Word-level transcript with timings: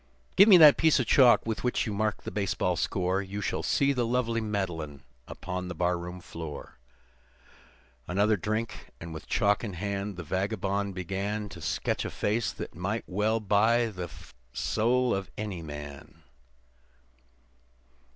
Give 0.35 0.49
me 0.49 0.57
that 0.57 0.77
piece 0.77 0.99
of 0.99 1.05
chalk 1.05 1.45
with 1.45 1.63
which 1.63 1.85
you 1.85 1.93
mark 1.93 2.23
the 2.23 2.31
baseball 2.31 2.75
score 2.75 3.21
You 3.21 3.39
shall 3.39 3.61
see 3.61 3.93
the 3.93 4.03
lovely 4.03 4.41
Madeline 4.41 5.03
upon 5.27 5.67
the 5.67 5.75
barroon 5.75 6.21
floor." 6.21 6.79
Another 8.07 8.35
drink, 8.35 8.87
and 8.99 9.13
with 9.13 9.27
chalk 9.27 9.63
in 9.63 9.73
hand, 9.73 10.17
the 10.17 10.23
vagabond 10.23 10.95
began 10.95 11.49
To 11.49 11.61
sketch 11.61 12.03
a 12.03 12.09
face 12.09 12.51
that 12.51 12.75
well 13.05 13.39
might 13.39 13.47
buy 13.47 13.85
the 13.91 14.09
soul 14.53 15.13
of 15.13 15.29
any 15.37 15.61
man. 15.61 16.23